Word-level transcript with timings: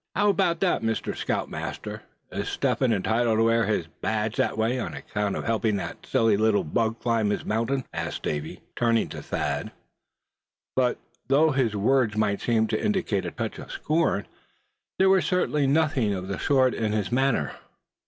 "How 0.15 0.29
about 0.29 0.61
that, 0.61 0.81
Mr. 0.81 1.15
Scoutmaster; 1.15 2.01
is 2.31 2.49
Step 2.49 2.81
entitled 2.81 3.37
to 3.37 3.43
wear 3.43 3.67
his 3.67 3.85
badge 3.85 4.35
that 4.37 4.57
way, 4.57 4.79
on 4.79 4.95
account 4.95 5.35
of 5.35 5.43
helping 5.43 5.75
that 5.75 6.07
silly 6.07 6.35
little 6.37 6.63
bug 6.63 6.99
climb 6.99 7.29
his 7.29 7.45
mountain?" 7.45 7.85
asked 7.93 8.23
Davy, 8.23 8.61
turning 8.75 9.09
to 9.09 9.21
Thad; 9.21 9.71
but 10.75 10.97
though 11.27 11.51
his 11.51 11.75
words 11.75 12.17
might 12.17 12.41
seem 12.41 12.65
to 12.69 12.83
indicate 12.83 13.27
a 13.27 13.29
touch 13.31 13.59
of 13.59 13.71
scorn, 13.71 14.25
there 14.97 15.07
was 15.07 15.23
certainly 15.23 15.67
nothing 15.67 16.15
of 16.15 16.27
the 16.27 16.39
sort 16.39 16.73
in 16.73 16.93
his 16.93 17.11
manner. 17.11 17.51